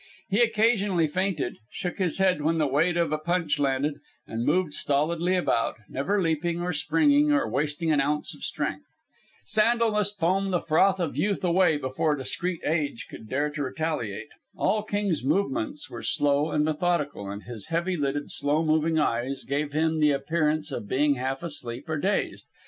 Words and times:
He 0.29 0.39
occasionally 0.41 1.07
feinted, 1.07 1.57
shook 1.69 1.99
his 1.99 2.17
head 2.17 2.41
when 2.41 2.57
the 2.57 2.65
weight 2.65 2.97
of 2.97 3.11
a 3.11 3.19
punch 3.19 3.59
landed, 3.59 3.99
and 4.25 4.43
moved 4.43 4.73
stolidly 4.73 5.35
about, 5.35 5.75
never 5.87 6.19
leaping 6.19 6.59
or 6.59 6.73
springing 6.73 7.31
or 7.31 7.47
wasting 7.47 7.91
an 7.91 8.01
ounce 8.01 8.33
of 8.33 8.43
strength. 8.43 8.87
Sandel 9.45 9.91
must 9.91 10.19
foam 10.19 10.49
the 10.49 10.59
froth 10.59 10.99
of 10.99 11.15
Youth 11.17 11.43
away 11.43 11.77
before 11.77 12.15
discreet 12.15 12.61
Age 12.65 13.05
could 13.11 13.29
dare 13.29 13.51
to 13.51 13.61
retaliate. 13.61 14.29
All 14.57 14.81
King's 14.81 15.23
movements 15.23 15.87
were 15.87 16.01
slow 16.01 16.49
and 16.49 16.65
methodical, 16.65 17.29
and 17.29 17.43
his 17.43 17.67
heavy 17.67 17.95
lidded, 17.95 18.31
slow 18.31 18.65
moving 18.65 18.97
eyes 18.97 19.43
gave 19.43 19.71
him 19.71 19.99
the 19.99 20.09
appearance 20.13 20.71
of 20.71 20.89
being 20.89 21.13
half 21.13 21.43
asleep 21.43 21.87
or 21.87 21.97
dazed. 21.97 22.47